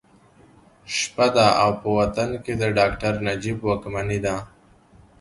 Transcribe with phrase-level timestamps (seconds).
[0.95, 4.35] شپه ده او په وطن کې د ډاکټر نجیب واکمني ده